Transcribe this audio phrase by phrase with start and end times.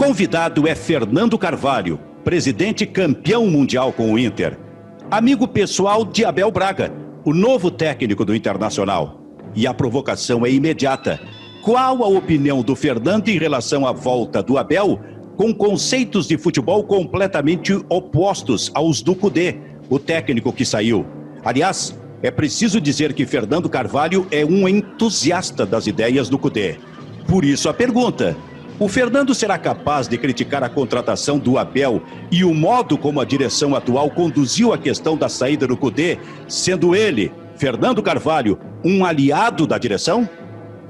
[0.00, 4.58] convidado é Fernando Carvalho, presidente campeão mundial com o Inter.
[5.10, 6.90] Amigo pessoal de Abel Braga,
[7.22, 9.20] o novo técnico do Internacional.
[9.54, 11.20] E a provocação é imediata.
[11.62, 14.98] Qual a opinião do Fernando em relação à volta do Abel,
[15.36, 19.58] com conceitos de futebol completamente opostos aos do Cudê,
[19.90, 21.04] o técnico que saiu?
[21.44, 26.78] Aliás, é preciso dizer que Fernando Carvalho é um entusiasta das ideias do Cudê.
[27.28, 28.34] Por isso a pergunta:
[28.80, 32.02] o Fernando será capaz de criticar a contratação do Abel
[32.32, 36.96] e o modo como a direção atual conduziu a questão da saída do Cudê, sendo
[36.96, 40.26] ele, Fernando Carvalho, um aliado da direção?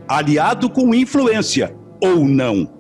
[0.06, 2.72] Aliado com influência ou não?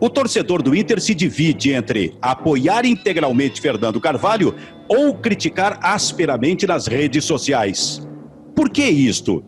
[0.00, 4.54] O torcedor do Inter se divide entre apoiar integralmente Fernando Carvalho
[4.88, 8.06] ou criticar asperamente nas redes sociais.
[8.56, 9.44] Por que isto?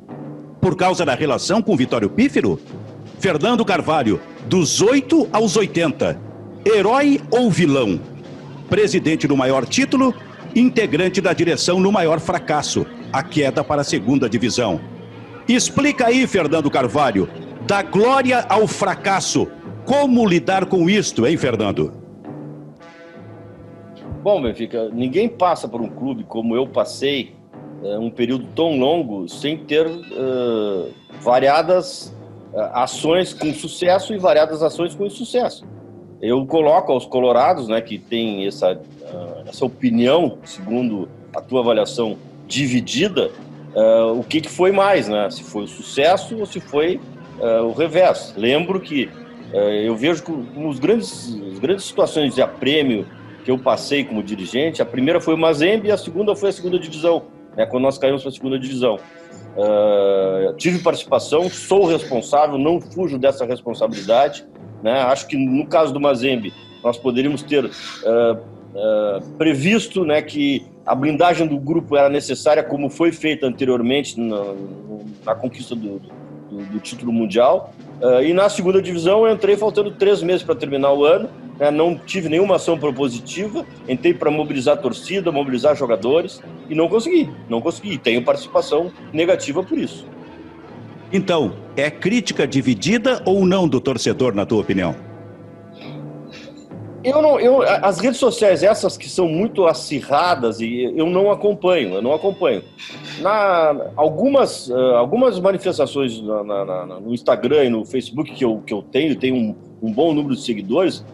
[0.60, 2.60] Por causa da relação com Vitório Pífero?
[3.18, 6.20] Fernando Carvalho, dos 8 aos 80.
[6.64, 8.00] Herói ou vilão?
[8.68, 10.14] Presidente no maior título,
[10.54, 14.80] integrante da direção no maior fracasso, a queda para a segunda divisão.
[15.48, 17.28] Explica aí, Fernando Carvalho,
[17.66, 19.48] da glória ao fracasso.
[19.84, 21.92] Como lidar com isto, hein, Fernando?
[24.22, 27.36] Bom, Benfica, ninguém passa por um clube como eu passei,
[27.84, 32.15] é, um período tão longo, sem ter uh, variadas
[32.72, 35.64] ações com sucesso e variadas ações com insucesso.
[36.20, 42.16] Eu coloco aos colorados, né, que tem essa, uh, essa opinião, segundo a tua avaliação,
[42.46, 43.30] dividida,
[44.14, 45.28] o que, que foi mais, né?
[45.28, 46.98] Se foi o sucesso ou se foi
[47.38, 48.32] o revés.
[48.34, 49.10] Lembro que
[49.52, 53.06] eu vejo que os grandes, as grandes situações de aprêmio
[53.44, 56.52] que eu passei como dirigente, a primeira foi o Mazembe e a segunda foi a
[56.52, 57.24] segunda divisão,
[57.56, 58.98] né, quando nós caímos para a segunda divisão.
[59.56, 64.46] Uh, tive participação, sou responsável, não fujo dessa responsabilidade.
[64.82, 64.92] Né?
[65.00, 66.52] Acho que no caso do Mazembe,
[66.84, 72.90] nós poderíamos ter uh, uh, previsto né, que a blindagem do grupo era necessária, como
[72.90, 74.54] foi feita anteriormente na,
[75.24, 76.00] na conquista do,
[76.50, 77.72] do, do, título mundial.
[78.24, 81.28] e na segunda divisão eu entrei faltando três meses para terminar o ano
[81.58, 86.88] né, não tive nenhuma ação propositiva, entrei para mobilizar a torcida, mobilizar jogadores e não
[86.88, 87.98] consegui, não consegui.
[87.98, 90.06] Tenho participação negativa por isso.
[91.12, 94.94] Então, é crítica dividida ou não do torcedor, na tua opinião?
[97.04, 101.94] Eu não, eu, as redes sociais, essas que são muito acirradas, e eu não acompanho,
[101.94, 102.64] eu não acompanho.
[103.20, 108.74] Na, algumas, uh, algumas manifestações na, na, no Instagram e no Facebook que eu, que
[108.74, 111.04] eu tenho, tenho um, um bom número de seguidores,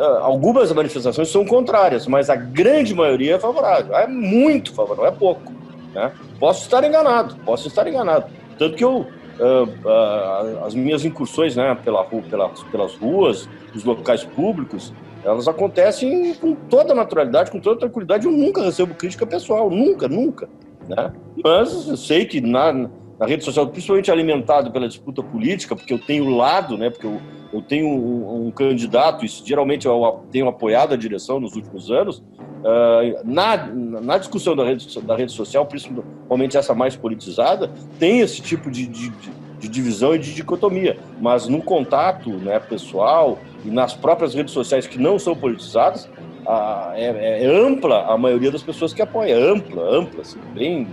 [0.00, 3.96] algumas manifestações são contrárias, mas a grande maioria é favorável.
[3.96, 5.52] É muito favorável, é pouco.
[5.94, 6.12] Né?
[6.38, 8.26] Posso estar enganado, posso estar enganado.
[8.58, 14.24] Tanto que eu, uh, uh, as minhas incursões né, pela, pela, pelas ruas, os locais
[14.24, 14.92] públicos,
[15.24, 18.26] elas acontecem com toda naturalidade, com toda tranquilidade.
[18.26, 20.48] Eu nunca recebo crítica pessoal, nunca, nunca.
[20.88, 21.12] Né?
[21.42, 25.98] Mas eu sei que na, na rede social, principalmente alimentado pela disputa política, porque eu
[25.98, 27.20] tenho lado, né, porque eu
[27.52, 32.18] eu tenho um, um candidato, e geralmente eu tenho apoiado a direção nos últimos anos,
[32.18, 38.42] uh, na, na discussão da rede, da rede social, principalmente essa mais politizada, tem esse
[38.42, 39.10] tipo de, de,
[39.58, 40.98] de divisão e de dicotomia.
[41.20, 46.92] Mas no contato né, pessoal e nas próprias redes sociais que não são politizadas, uh,
[46.94, 50.86] é, é, ampla a maioria das pessoas que apoia, ampla, ampla, assim, bem,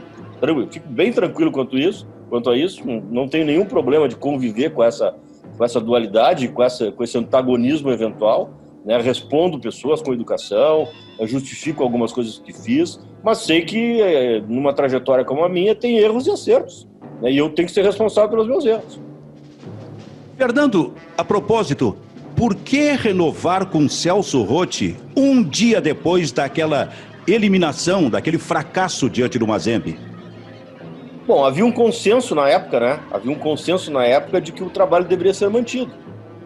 [0.72, 4.84] fico bem tranquilo quanto isso, quanto a isso, não tenho nenhum problema de conviver com
[4.84, 5.16] essa
[5.58, 8.52] com essa dualidade, com, essa, com esse antagonismo eventual.
[8.86, 8.98] Né?
[9.00, 10.88] Respondo pessoas com educação,
[11.24, 15.98] justifico algumas coisas que fiz, mas sei que é, numa trajetória como a minha tem
[15.98, 16.88] erros e acertos.
[17.22, 17.32] Né?
[17.32, 19.00] E eu tenho que ser responsável pelos meus erros.
[20.38, 21.96] Fernando, a propósito,
[22.36, 26.92] por que renovar com Celso Rotti um dia depois daquela
[27.26, 29.98] eliminação, daquele fracasso diante do Mazembe?
[31.28, 33.00] Bom, havia um consenso na época, né?
[33.12, 35.92] Havia um consenso na época de que o trabalho deveria ser mantido.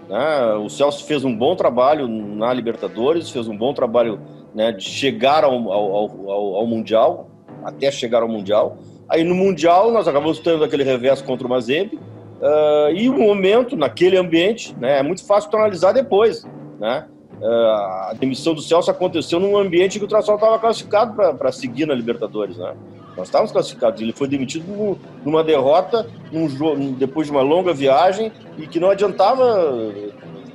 [0.08, 0.54] Né?
[0.56, 4.22] O Celso fez um bom trabalho na Libertadores, fez um bom trabalho
[4.56, 7.30] né, de chegar ao, ao, ao, ao Mundial,
[7.64, 8.78] até chegar ao Mundial.
[9.10, 12.00] Aí no Mundial nós acabamos tendo aquele revés contra o Mazembe,
[12.42, 16.48] uh, e o momento, naquele ambiente, né, é muito fácil analisar depois.
[16.80, 17.06] Né?
[17.42, 21.86] Uh, a demissão do Celso aconteceu num ambiente que o Traçal estava classificado para seguir
[21.86, 22.58] na Libertadores.
[22.58, 22.74] Né?
[23.20, 24.02] Nós estávamos classificados.
[24.02, 29.94] Ele foi demitido numa derrota, num, depois de uma longa viagem, e que não adiantava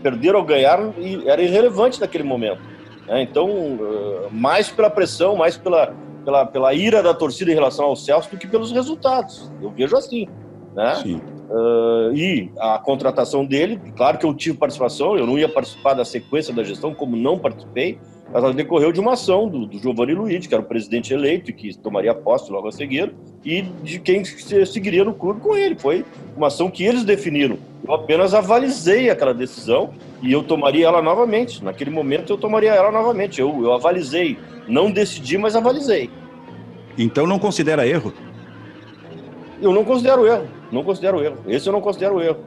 [0.02, 2.60] perder ou ganhar, e era irrelevante naquele momento.
[3.06, 3.22] Né?
[3.22, 5.94] Então, eh, mais pela pressão, mais pela,
[6.24, 9.52] pela, pela ira da torcida em relação ao Celso do que pelos resultados.
[9.60, 10.26] Eu vejo assim.
[10.74, 10.94] Né?
[10.96, 11.20] Sim.
[11.50, 16.04] Uh, e a contratação dele, claro que eu tive participação, eu não ia participar da
[16.04, 17.98] sequência da gestão, como não participei,
[18.32, 21.50] mas ela decorreu de uma ação do, do Giovanni Luiz, que era o presidente eleito
[21.50, 25.76] e que tomaria posse logo a seguir, e de quem seguiria no clube com ele.
[25.78, 26.04] Foi
[26.36, 27.58] uma ação que eles definiram.
[27.86, 29.92] Eu apenas avalizei aquela decisão
[30.22, 31.62] e eu tomaria ela novamente.
[31.62, 33.40] Naquele momento eu tomaria ela novamente.
[33.40, 34.38] Eu, eu avalizei.
[34.66, 36.10] Não decidi, mas avalizei.
[36.96, 38.12] Então não considera erro?
[39.60, 40.48] Eu não considero erro.
[40.72, 41.36] Não considero erro.
[41.46, 42.38] Esse eu não considero erro.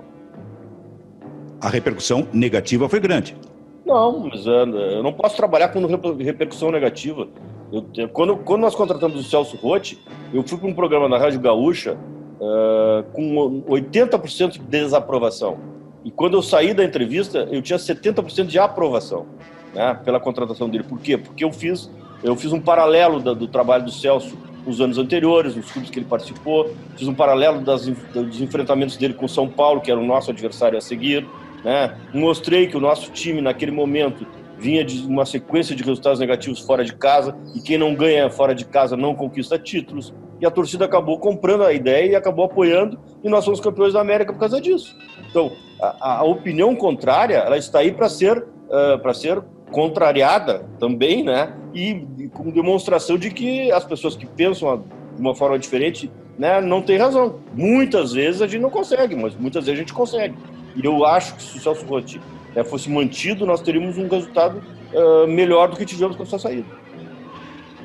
[1.62, 3.35] A repercussão negativa foi grande.
[3.88, 5.80] Não, mas uh, eu não posso trabalhar com
[6.18, 7.25] repercussão negativa.
[7.72, 9.98] Eu, quando, quando nós contratamos o Celso Rotti,
[10.34, 11.98] eu fui para um programa na Rádio Gaúcha
[12.38, 15.57] uh, com 80% de desaprovação.
[16.04, 19.25] E quando eu saí da entrevista, eu tinha 70% de aprovação
[19.74, 20.84] né, pela contratação dele.
[20.84, 21.18] Por quê?
[21.18, 21.89] Porque eu fiz,
[22.22, 25.98] eu fiz um paralelo da, do trabalho do Celso nos anos anteriores, nos clubes que
[25.98, 30.06] ele participou, fiz um paralelo das, dos enfrentamentos dele com São Paulo, que era o
[30.06, 31.25] nosso adversário a seguir.
[31.67, 31.97] Né?
[32.13, 34.25] Mostrei que o nosso time, naquele momento,
[34.57, 38.55] vinha de uma sequência de resultados negativos fora de casa, e quem não ganha fora
[38.55, 40.13] de casa não conquista títulos.
[40.39, 43.99] E a torcida acabou comprando a ideia e acabou apoiando, e nós somos campeões da
[43.99, 44.95] América por causa disso.
[45.29, 51.21] Então, a, a opinião contrária, ela está aí para ser, uh, para ser contrariada também,
[51.21, 51.53] né?
[51.73, 56.09] E, e com demonstração de que as pessoas que pensam de uma forma diferente,
[56.39, 57.39] né, não tem razão.
[57.53, 60.33] Muitas vezes a gente não consegue, mas muitas vezes a gente consegue.
[60.77, 62.21] E eu acho que se o Celso Rotti
[62.56, 64.62] né, fosse mantido, nós teríamos um resultado
[64.94, 66.65] uh, melhor do que tivemos com a sua saída.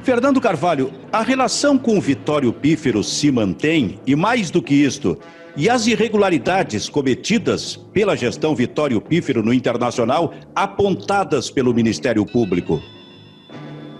[0.03, 5.17] Fernando Carvalho, a relação com o Vitório Pífero se mantém e mais do que isto,
[5.57, 12.81] e as irregularidades cometidas pela gestão Vitório Pífero no Internacional apontadas pelo Ministério Público?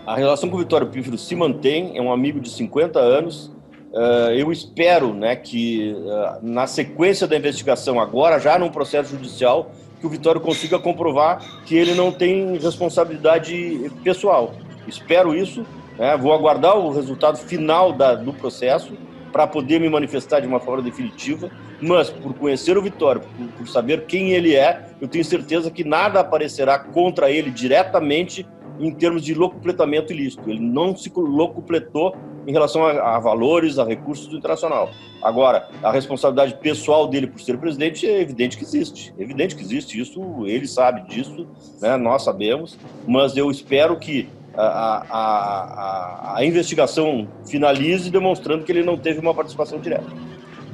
[0.05, 3.52] A relação com o Vitório Pífero se mantém, é um amigo de 50 anos.
[3.93, 9.71] Uh, eu espero né, que, uh, na sequência da investigação, agora já num processo judicial,
[10.01, 14.55] que o Vitório consiga comprovar que ele não tem responsabilidade pessoal.
[14.89, 15.67] Espero isso.
[15.99, 18.95] Né, vou aguardar o resultado final da, do processo
[19.31, 21.51] para poder me manifestar de uma forma definitiva,
[21.81, 25.85] mas por conhecer o Vitório, por, por, saber quem ele é, eu tenho certeza que
[25.85, 28.47] nada aparecerá contra ele diretamente
[28.83, 30.49] em termos de locupletamento ilícito.
[30.51, 34.91] Ele não se locupletou em relação a, a, valores, a recursos do internacional.
[35.23, 39.15] Agora, a responsabilidade pessoal dele por ser presidente é evidente que existe.
[39.17, 41.47] É evidente que existe isso, ele sabe disso,
[41.81, 41.97] né?
[41.97, 42.77] nós sabemos,
[43.07, 49.33] mas eu espero que a, a, a, investigação finalize demonstrando que ele não teve uma
[49.33, 50.11] participação direta.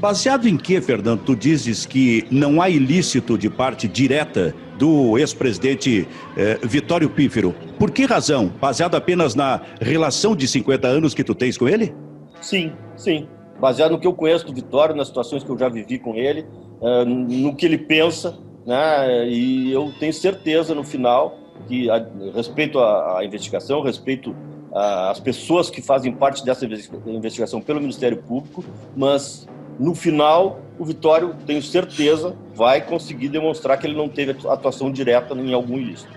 [0.01, 6.07] Baseado em que, Fernando, tu dizes que não há ilícito de parte direta do ex-presidente
[6.37, 7.53] eh, Vitório Pífero?
[7.81, 8.47] Por que razão?
[8.61, 11.93] Baseado apenas na relação de 50 anos que tu tens com ele?
[12.41, 13.27] Sim, sim.
[13.61, 16.47] Baseado no que eu conheço do Vitório, nas situações que eu já vivi com ele,
[16.81, 19.29] eh, no que ele pensa, né?
[19.29, 21.37] E eu tenho certeza no final
[21.67, 24.33] que a, respeito à, à investigação, respeito
[24.73, 28.65] às pessoas que fazem parte dessa investigação pelo Ministério Público,
[28.97, 29.49] mas
[29.79, 35.35] no final o Vitório, tenho certeza, vai conseguir demonstrar que ele não teve atuação direta
[35.35, 36.09] em algum ilícito.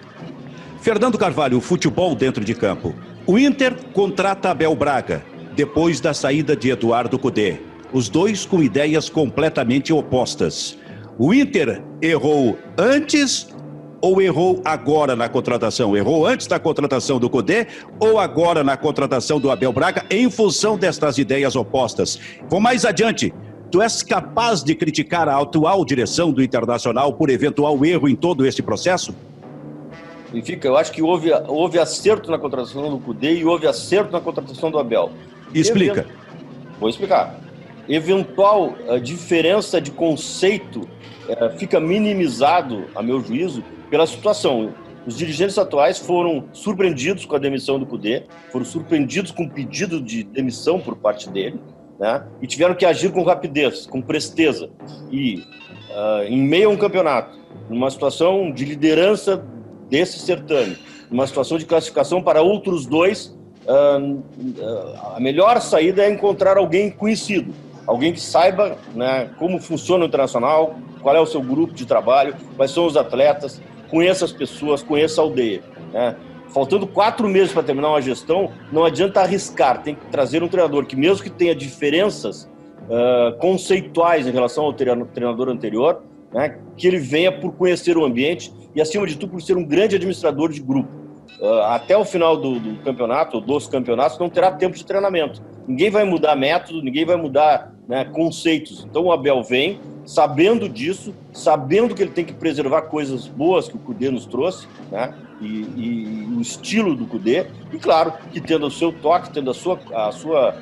[0.80, 2.94] Fernando Carvalho, futebol dentro de campo.
[3.26, 5.24] O Inter contrata Abel Braga,
[5.56, 7.58] depois da saída de Eduardo Cudê.
[7.92, 10.78] Os dois com ideias completamente opostas.
[11.18, 13.48] O Inter errou antes
[14.02, 15.96] ou errou agora na contratação?
[15.96, 17.68] Errou antes da contratação do Codê
[18.00, 22.20] ou agora na contratação do Abel Braga em função destas ideias opostas?
[22.50, 23.32] Vou mais adiante.
[23.72, 28.46] Tu és capaz de criticar a atual direção do Internacional por eventual erro em todo
[28.46, 29.16] esse processo?
[30.30, 34.20] Benfica, eu acho que houve, houve acerto na contratação do Cudê e houve acerto na
[34.20, 35.12] contratação do Abel.
[35.54, 36.06] Explica.
[36.82, 37.40] Vou explicar.
[37.88, 44.74] Eventual uh, diferença de conceito uh, fica minimizado, a meu juízo, pela situação.
[45.06, 50.02] Os dirigentes atuais foram surpreendidos com a demissão do Cudê, foram surpreendidos com o pedido
[50.02, 51.60] de demissão por parte dele,
[52.02, 52.24] né?
[52.42, 54.72] e tiveram que agir com rapidez, com presteza.
[55.12, 55.44] E,
[55.92, 57.38] uh, em meio a um campeonato,
[57.70, 59.46] numa situação de liderança
[59.88, 60.80] desse certame,
[61.12, 66.90] numa situação de classificação para outros dois, uh, uh, a melhor saída é encontrar alguém
[66.90, 67.54] conhecido,
[67.86, 72.36] alguém que saiba né, como funciona o internacional, qual é o seu grupo de trabalho,
[72.58, 75.62] quais são os atletas, conheça as pessoas, conheça a aldeia.
[75.94, 76.16] Né?
[76.54, 80.86] Faltando quatro meses para terminar uma gestão, não adianta arriscar, tem que trazer um treinador
[80.86, 82.50] que, mesmo que tenha diferenças
[82.84, 86.04] uh, conceituais em relação ao treinador anterior,
[86.34, 89.64] né, que ele venha por conhecer o ambiente e, acima de tudo, por ser um
[89.64, 90.90] grande administrador de grupo.
[91.40, 95.42] Uh, até o final do, do campeonato, ou dos campeonatos, não terá tempo de treinamento.
[95.66, 98.86] Ninguém vai mudar método, ninguém vai mudar né, conceitos.
[98.90, 103.76] Então, o Abel vem sabendo disso, sabendo que ele tem que preservar coisas boas que
[103.76, 105.14] o Cudê nos trouxe, né?
[105.42, 109.52] E, e, e o estilo do Cudê, e claro, que tendo o seu toque, tendo
[109.52, 110.56] a sua, a sua,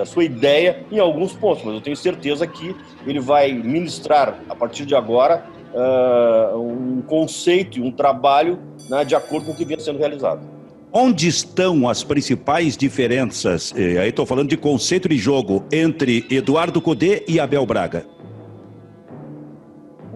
[0.00, 2.74] a sua ideia em alguns pontos, mas eu tenho certeza que
[3.06, 8.58] ele vai ministrar, a partir de agora, uh, um conceito e um trabalho
[8.88, 10.58] né, de acordo com o que vinha sendo realizado.
[10.92, 16.80] Onde estão as principais diferenças, eh, aí estou falando de conceito de jogo, entre Eduardo
[16.80, 18.06] Cudê e Abel Braga?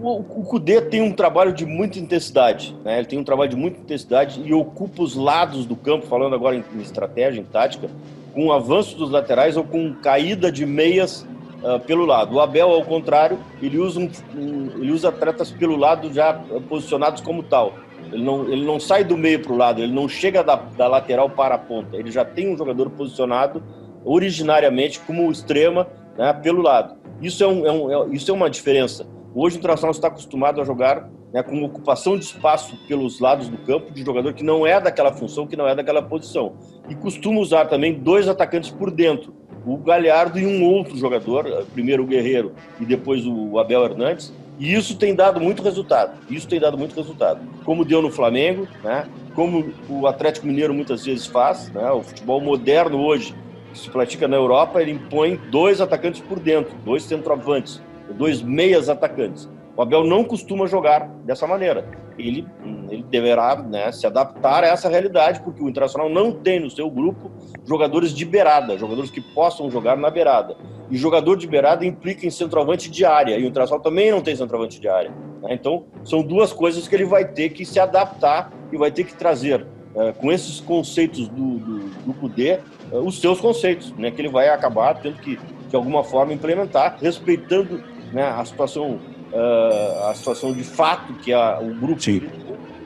[0.02, 2.98] O, o Cudê tem um trabalho de muita intensidade, né?
[2.98, 6.56] ele tem um trabalho de muita intensidade e ocupa os lados do campo, falando agora
[6.56, 7.88] em, em estratégia, em tática,
[8.34, 11.24] com avanço dos laterais ou com caída de meias
[11.62, 12.34] uh, pelo lado.
[12.34, 16.34] O Abel, ao contrário, ele usa, um, um, ele usa atletas pelo lado já
[16.68, 17.74] posicionados como tal.
[18.10, 20.88] Ele não, ele não sai do meio para o lado, ele não chega da, da
[20.88, 21.96] lateral para a ponta.
[21.96, 23.62] Ele já tem um jogador posicionado
[24.04, 25.86] originariamente como extrema
[26.18, 26.96] né, pelo lado.
[27.20, 29.06] Isso é, um, é, um, é, isso é uma diferença.
[29.34, 33.56] Hoje o Internacional está acostumado a jogar né, com ocupação de espaço pelos lados do
[33.56, 36.52] campo de jogador que não é daquela função, que não é daquela posição.
[36.86, 39.34] E costuma usar também dois atacantes por dentro,
[39.64, 44.34] o Galhardo e um outro jogador, primeiro o Guerreiro e depois o Abel Hernandes.
[44.58, 46.12] E isso tem dado muito resultado.
[46.28, 47.40] Isso tem dado muito resultado.
[47.64, 49.08] Como deu no Flamengo, né?
[49.34, 51.90] como o Atlético Mineiro muitas vezes faz, né?
[51.90, 53.34] o futebol moderno hoje,
[53.72, 58.88] que se pratica na Europa, ele impõe dois atacantes por dentro, dois centroavantes dois meias
[58.88, 59.48] atacantes.
[59.76, 61.86] O Abel não costuma jogar dessa maneira.
[62.18, 62.46] Ele,
[62.90, 66.90] ele deverá né, se adaptar a essa realidade, porque o Internacional não tem no seu
[66.90, 67.30] grupo
[67.64, 70.56] jogadores de beirada, jogadores que possam jogar na beirada.
[70.90, 74.36] E jogador de beirada implica em centroavante de área, e o Internacional também não tem
[74.36, 75.10] centroavante de área.
[75.42, 75.54] Né?
[75.54, 79.14] Então, são duas coisas que ele vai ter que se adaptar e vai ter que
[79.14, 79.66] trazer,
[79.96, 82.60] é, com esses conceitos do, do, do é,
[82.92, 87.82] os seus conceitos, né, que ele vai acabar tendo que, de alguma forma, implementar, respeitando
[88.12, 89.00] né, a situação
[89.32, 92.22] uh, a situação de fato que a, o grupo Sim.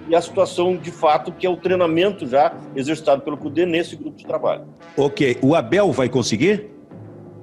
[0.09, 4.17] e a situação de fato que é o treinamento já exercitado pelo CUDE nesse grupo
[4.17, 4.65] de trabalho.
[4.97, 6.71] Ok, o Abel vai conseguir?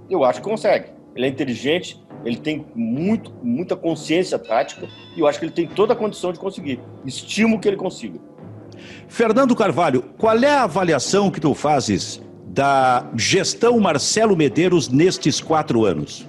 [0.09, 0.87] Eu acho que consegue.
[1.15, 5.67] Ele é inteligente, ele tem muito, muita consciência tática e eu acho que ele tem
[5.67, 6.79] toda a condição de conseguir.
[7.05, 8.19] Estimo que ele consiga.
[9.07, 15.85] Fernando Carvalho, qual é a avaliação que tu fazes da gestão Marcelo Medeiros nestes quatro
[15.85, 16.27] anos?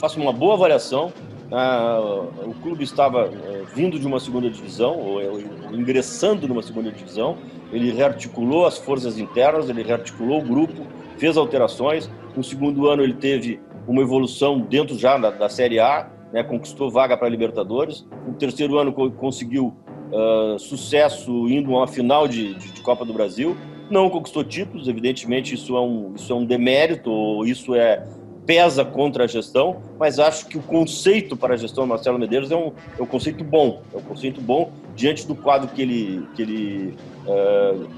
[0.00, 1.12] Faço uma boa avaliação.
[1.52, 2.00] Ah,
[2.46, 5.40] o clube estava eh, vindo de uma segunda divisão, ou,
[5.72, 7.36] ingressando numa segunda divisão.
[7.72, 10.86] Ele rearticulou as forças internas, ele rearticulou o grupo,
[11.18, 12.10] fez alterações.
[12.34, 16.90] No segundo ano, ele teve uma evolução dentro já da, da Série A, né, conquistou
[16.90, 18.06] vaga para a Libertadores.
[18.26, 19.74] No terceiro ano, conseguiu
[20.12, 23.56] uh, sucesso indo a uma final de, de, de, Copa do Brasil.
[23.90, 28.06] Não conquistou títulos, evidentemente, isso é um, isso é um demérito, ou isso é
[28.50, 32.50] pesa contra a gestão, mas acho que o conceito para a gestão do Marcelo Medeiros
[32.50, 36.26] é um, é um conceito bom, é um conceito bom diante do quadro que ele,
[36.34, 36.96] que ele
[37.28, 37.88] uh,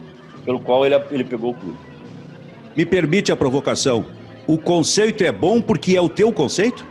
[0.45, 1.79] pelo qual ele, ele pegou o clube.
[2.77, 4.05] Me permite a provocação.
[4.47, 6.85] O conceito é bom porque é o teu conceito?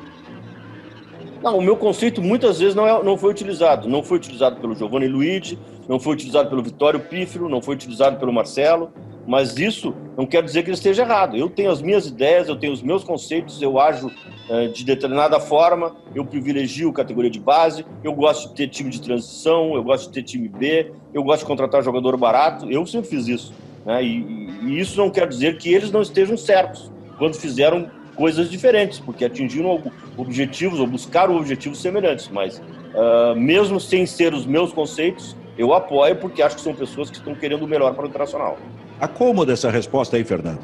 [1.43, 3.87] Não, o meu conceito muitas vezes não, é, não foi utilizado.
[3.87, 8.17] Não foi utilizado pelo Giovanni Luigi, não foi utilizado pelo Vitório Pífero, não foi utilizado
[8.17, 8.91] pelo Marcelo
[9.25, 11.37] mas isso não quer dizer que ele esteja errado.
[11.37, 14.11] Eu tenho as minhas ideias, eu tenho os meus conceitos, eu ajo
[14.49, 19.01] é, de determinada forma, eu privilegio categoria de base, eu gosto de ter time de
[19.01, 23.09] transição, eu gosto de ter time B, eu gosto de contratar jogador barato, eu sempre
[23.09, 23.53] fiz isso.
[23.85, 24.03] Né?
[24.03, 28.99] E, e isso não quer dizer que eles não estejam certos quando fizeram coisas diferentes,
[28.99, 29.81] porque atingiram
[30.17, 36.15] objetivos ou buscaram objetivos semelhantes, mas uh, mesmo sem ser os meus conceitos, eu apoio
[36.15, 38.57] porque acho que são pessoas que estão querendo o melhor para o internacional.
[38.93, 40.59] Está cômoda essa resposta aí, Fernando?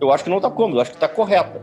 [0.00, 1.62] Eu acho que não está cômoda, acho que está correta.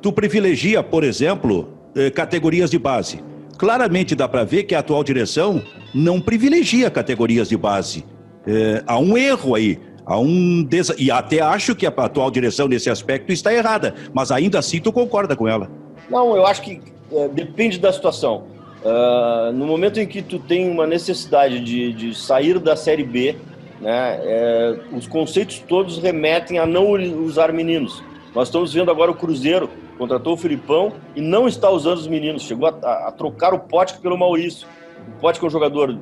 [0.00, 3.22] Tu privilegia, por exemplo, eh, categorias de base.
[3.58, 5.62] Claramente dá para ver que a atual direção
[5.94, 8.04] não privilegia categorias de base.
[8.46, 9.78] É, há um erro aí.
[10.04, 10.92] Há um des...
[10.98, 14.92] E até acho que a atual direção nesse aspecto está errada, mas ainda assim tu
[14.92, 15.70] concorda com ela.
[16.10, 16.80] Não, eu acho que
[17.12, 18.44] é, depende da situação.
[18.84, 23.36] Uh, no momento em que tu tem uma necessidade de, de sair da Série B,
[23.80, 24.20] né?
[24.22, 28.02] É, os conceitos todos remetem a não usar meninos.
[28.34, 32.42] Nós estamos vendo agora o Cruzeiro contratou o Filipão e não está usando os meninos.
[32.42, 34.66] Chegou a, a, a trocar o Pote pelo Maurício.
[35.08, 35.98] O Pote é um jogador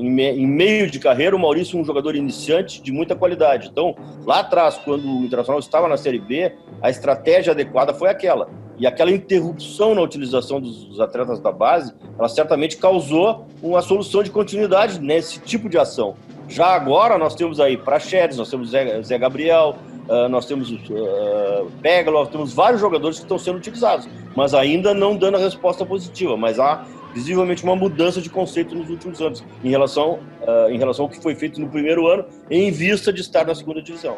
[0.00, 3.68] em, me, em, meio de carreira, o Maurício é um jogador iniciante de muita qualidade.
[3.68, 8.48] Então, lá atrás, quando o Internacional estava na Série B, a estratégia adequada foi aquela.
[8.78, 14.30] E aquela interrupção na utilização dos, atletas da base, ela certamente causou uma solução de
[14.30, 16.14] continuidade nesse tipo de ação.
[16.48, 19.76] Já agora nós temos aí Praxedes, nós temos Zé, Gabriel,
[20.08, 25.16] uh, nós temos uh, Pega, temos vários jogadores que estão sendo utilizados, mas ainda não
[25.16, 26.36] dando a resposta positiva.
[26.36, 26.84] Mas há
[27.18, 31.20] visivelmente uma mudança de conceito nos últimos anos em relação, uh, em relação ao que
[31.20, 34.16] foi feito no primeiro ano, em vista de estar na segunda divisão.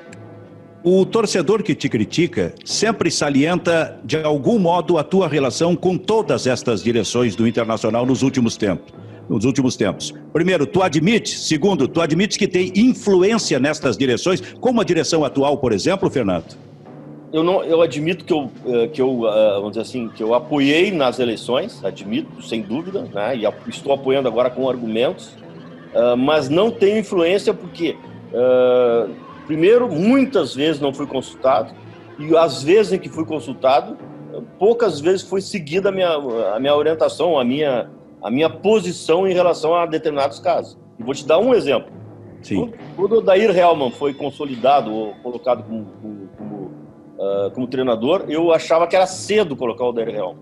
[0.83, 6.47] O torcedor que te critica sempre salienta, de algum modo, a tua relação com todas
[6.47, 8.92] estas direções do Internacional nos últimos tempos.
[9.28, 10.12] Nos últimos tempos.
[10.33, 11.47] Primeiro, tu admites.
[11.47, 16.57] Segundo, tu admites que tem influência nestas direções, como a direção atual, por exemplo, Fernando?
[17.32, 20.34] Eu não, eu admito que eu, eh, que eu, eh, vamos dizer assim, que eu
[20.34, 23.37] apoiei nas eleições, admito, sem dúvida, né?
[23.37, 25.37] E estou apoiando agora com argumentos,
[25.94, 27.96] eh, mas não tenho influência porque,
[29.46, 31.72] primeiro, muitas vezes não fui consultado
[32.18, 33.96] e as vezes em que fui consultado,
[34.58, 36.12] poucas vezes foi seguida a minha,
[36.54, 37.90] a minha orientação, a minha,
[38.22, 40.78] a minha posição em relação a determinados casos.
[40.99, 41.90] E vou te dar um exemplo.
[42.42, 42.72] Sim.
[42.96, 45.87] Quando o Dair Helman foi consolidado ou colocado como,
[46.38, 46.50] como
[47.21, 50.39] uh, como treinador, eu achava que era cedo colocar o Odair Helma.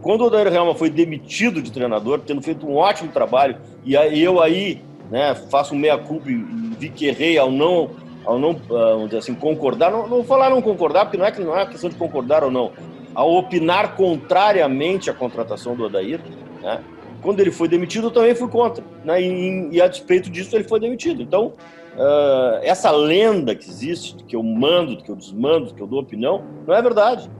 [0.00, 4.22] Quando o Odair Helma foi demitido de treinador, tendo feito um ótimo trabalho, e aí
[4.22, 6.34] eu aí né, faço um meia-culpa e
[6.78, 7.90] vi que errei ao não,
[8.24, 11.66] ao não uh, assim, concordar, não, não falar não concordar, porque não é, não é
[11.66, 12.70] questão de concordar ou não,
[13.14, 16.20] ao opinar contrariamente à contratação do Odair,
[16.62, 16.80] né,
[17.22, 18.84] quando ele foi demitido, eu também fui contra.
[19.04, 19.22] Né?
[19.22, 21.22] E, e, a despeito disso, ele foi demitido.
[21.22, 21.52] Então,
[21.94, 26.44] uh, essa lenda que existe, que eu mando, que eu desmando, que eu dou opinião,
[26.66, 27.30] não é verdade.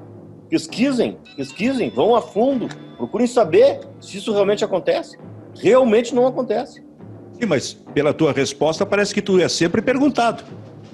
[0.49, 5.19] Pesquisem, pesquisem, vão a fundo, procurem saber se isso realmente acontece.
[5.59, 6.83] Realmente não acontece.
[7.41, 10.45] Sim, mas pela tua resposta parece que tu é sempre perguntado.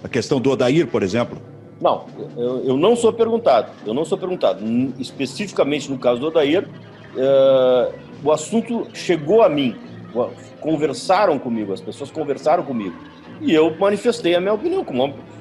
[0.03, 1.41] A questão do Odair, por exemplo.
[1.81, 3.71] Não, eu, eu não sou perguntado.
[3.85, 4.65] Eu não sou perguntado.
[4.99, 9.77] Especificamente no caso do Odair, uh, o assunto chegou a mim.
[10.61, 12.97] Conversaram comigo, as pessoas conversaram comigo.
[13.41, 14.85] E eu manifestei a minha opinião.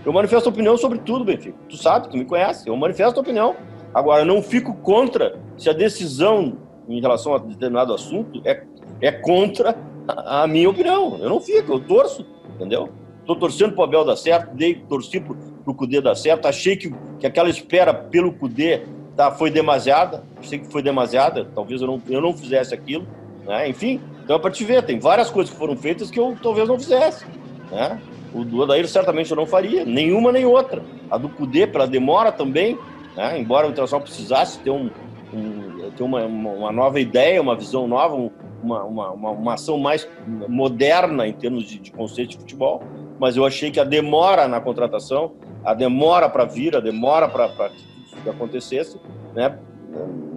[0.06, 1.58] Eu manifesto opinião sobre tudo, Benfica.
[1.68, 2.68] Tu sabe, tu me conhece.
[2.68, 3.56] Eu manifesto opinião.
[3.94, 6.58] Agora, não fico contra se a decisão
[6.88, 8.64] em relação a determinado assunto é,
[9.02, 9.76] é contra
[10.08, 11.18] a, a minha opinião.
[11.20, 12.90] Eu não fico, eu torço, entendeu?
[13.20, 16.48] Estou torcendo para o Abel dar certo, dei, torci para o Cudê dar certo.
[16.48, 18.84] Achei que, que aquela espera pelo Cudê
[19.18, 20.24] tá, foi demasiada.
[20.40, 21.50] Achei que foi demasiada.
[21.54, 23.06] Talvez eu não, eu não fizesse aquilo.
[23.46, 23.68] Né?
[23.70, 24.84] Enfim, então é para te ver.
[24.84, 27.26] Tem várias coisas que foram feitas que eu talvez não fizesse.
[27.72, 28.00] Né?
[28.34, 30.82] O do Odair certamente eu não faria, nenhuma nem outra.
[31.10, 32.78] A do Cudê, pela demora também,
[33.16, 33.40] né?
[33.40, 34.90] embora o Internacional precisasse ter, um,
[35.34, 38.16] um ter uma, uma, nova ideia, uma visão nova,
[38.62, 40.08] uma, uma, uma, uma ação mais
[40.48, 42.84] moderna em termos de, de, conceito de futebol,
[43.20, 47.70] mas eu achei que a demora na contratação, a demora para vir, a demora para
[47.70, 49.00] que isso acontecesse,
[49.34, 49.58] né?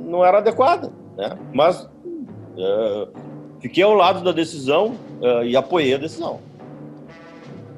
[0.07, 0.93] não era adequada.
[1.17, 1.37] Né?
[1.53, 3.09] Mas uh,
[3.61, 6.41] fiquei ao lado da decisão uh, e apoiei a decisão.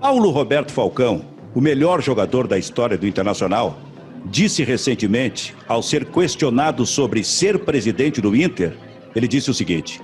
[0.03, 3.79] Paulo Roberto Falcão, o melhor jogador da história do Internacional,
[4.25, 8.77] disse recentemente, ao ser questionado sobre ser presidente do Inter,
[9.15, 10.03] ele disse o seguinte: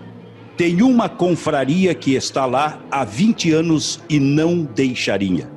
[0.57, 5.51] tem uma confraria que está lá há 20 anos e não deixaria.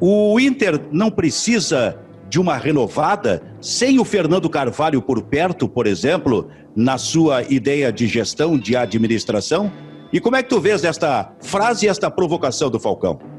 [0.00, 6.48] O Inter não precisa de uma renovada sem o Fernando Carvalho por perto, por exemplo,
[6.74, 9.70] na sua ideia de gestão, de administração?
[10.10, 13.36] E como é que tu vês esta frase e esta provocação do Falcão?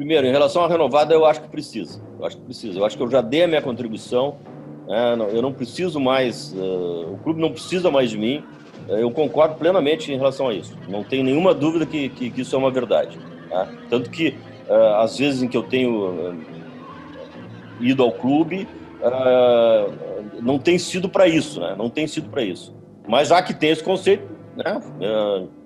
[0.00, 2.00] Primeiro, em relação à renovada, eu acho que precisa.
[2.18, 2.78] Eu acho que precisa.
[2.78, 4.36] Eu acho que eu já dei a minha contribuição.
[4.88, 5.28] Né?
[5.30, 6.54] eu não preciso mais.
[6.54, 8.42] Uh, o clube não precisa mais de mim.
[8.88, 10.74] Uh, eu concordo plenamente em relação a isso.
[10.88, 13.18] Não tenho nenhuma dúvida que, que, que isso é uma verdade.
[13.50, 13.68] Tá?
[13.90, 14.28] Tanto que,
[14.70, 16.34] uh, às vezes em que eu tenho
[17.78, 18.66] ido ao clube,
[20.40, 21.74] não tem sido para isso, né?
[21.76, 22.74] Não tem sido para isso.
[23.06, 24.80] Mas já que tem esse conceito, né?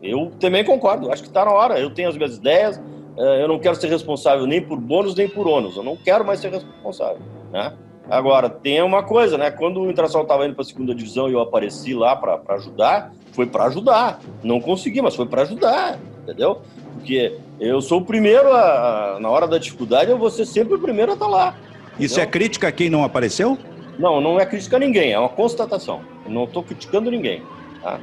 [0.03, 1.12] eu também concordo.
[1.12, 1.79] Acho que está na hora.
[1.79, 2.81] Eu tenho as minhas ideias
[3.16, 5.77] eu não quero ser responsável nem por bônus nem por ônus.
[5.77, 7.22] Eu não quero mais ser responsável,
[7.53, 7.72] né?
[8.11, 9.50] Agora, tem uma coisa, né?
[9.50, 13.12] Quando o Internacional estava indo para a segunda divisão e eu apareci lá para ajudar,
[13.33, 14.20] foi para ajudar.
[14.42, 16.61] Não consegui, mas foi para ajudar, entendeu?
[16.92, 20.74] Porque eu sou o primeiro, a, a, na hora da dificuldade, eu vou ser sempre
[20.74, 21.48] o primeiro a estar tá lá.
[21.88, 22.07] Entendeu?
[22.07, 23.57] Isso é crítica a quem não apareceu?
[23.98, 26.03] Não, não é crítica a ninguém, é uma constatação.
[26.27, 27.42] Eu não estou criticando ninguém.
[27.83, 27.98] Tá?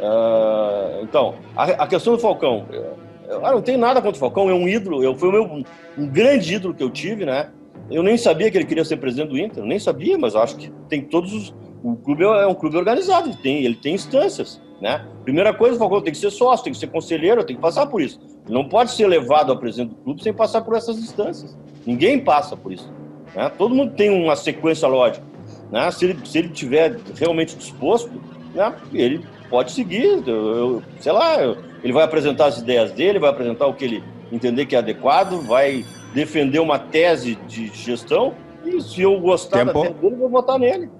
[0.00, 2.96] Uh, então, a, a, questão do Falcão, eu
[3.38, 5.64] não tenho nada contra o Falcão, é um ídolo, eu, foi o meu,
[5.96, 7.50] um grande ídolo que eu tive, né?
[7.90, 10.70] Eu nem sabia que ele queria ser presidente do Inter, nem sabia, mas acho que
[10.88, 11.54] tem todos os.
[11.82, 15.06] O clube é um clube organizado, ele tem, ele tem instâncias, né?
[15.24, 17.86] Primeira coisa, o Falcão tem que ser sócio, tem que ser conselheiro, tem que passar
[17.86, 18.20] por isso.
[18.44, 21.56] Ele não pode ser levado a presidente do clube sem passar por essas instâncias.
[21.86, 22.92] Ninguém passa por isso.
[23.34, 23.50] Né?
[23.56, 25.24] Todo mundo tem uma sequência lógica.
[25.70, 25.90] Né?
[25.90, 28.10] Se, ele, se ele tiver realmente disposto,
[28.54, 28.74] né?
[28.92, 30.22] ele pode seguir.
[30.26, 33.84] Eu, eu sei lá, eu, ele vai apresentar as ideias dele, vai apresentar o que
[33.84, 39.64] ele entender que é adequado, vai defender uma tese de gestão e se eu gostar
[39.64, 39.72] Tempo.
[39.72, 40.90] da tese dele, eu vou votar nele.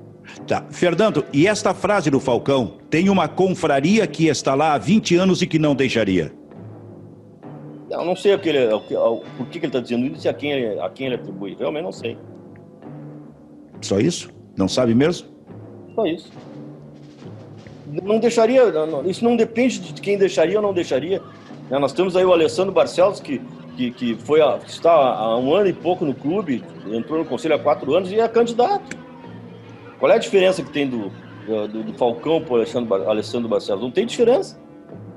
[0.47, 0.65] Tá.
[0.71, 2.79] Fernando, e esta frase do Falcão?
[2.89, 6.33] Tem uma confraria que está lá há 20 anos e que não deixaria.
[7.91, 10.27] Eu não sei o que ele, o que, o, por que, ele está dizendo isso
[10.27, 11.57] e a quem, ele, a quem ele atribui.
[11.59, 12.17] Realmente não sei.
[13.81, 14.31] Só isso?
[14.57, 15.29] Não sabe mesmo?
[15.95, 16.31] Só isso.
[18.03, 18.63] Não deixaria,
[19.07, 21.21] isso não depende de quem deixaria ou não deixaria.
[21.69, 23.41] Né, nós temos aí o Alessandro Barcelos, que,
[23.77, 27.55] que, que foi a, está há um ano e pouco no clube, entrou no conselho
[27.55, 28.97] há quatro anos e é candidato.
[29.99, 31.11] Qual é a diferença que tem do,
[31.47, 33.83] do, do Falcão para o Alessandro, Alessandro Barcelos?
[33.83, 34.59] Não tem diferença.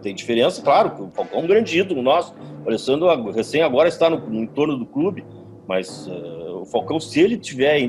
[0.02, 2.36] Tem diferença, claro, o Falcão é um grande ídolo nosso.
[2.66, 5.24] O Alessandro recém agora está no, no entorno do clube,
[5.68, 7.80] mas uh, o Falcão, se ele tiver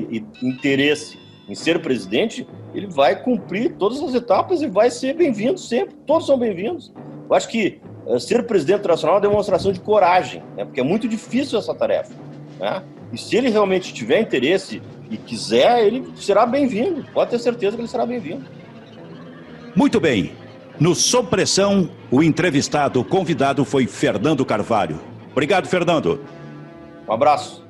[0.41, 5.95] interesse em ser presidente, ele vai cumprir todas as etapas e vai ser bem-vindo sempre.
[6.05, 6.91] Todos são bem-vindos.
[7.29, 10.65] Eu acho que uh, ser presidente internacional é uma demonstração de coragem, né?
[10.65, 12.13] porque é muito difícil essa tarefa.
[12.59, 12.83] Né?
[13.13, 17.05] E se ele realmente tiver interesse e quiser, ele será bem-vindo.
[17.13, 18.45] Pode ter certeza que ele será bem-vindo.
[19.75, 20.31] Muito bem.
[20.79, 24.99] No Sob Pressão, o entrevistado, o convidado foi Fernando Carvalho.
[25.31, 26.19] Obrigado, Fernando.
[27.07, 27.64] Um abraço.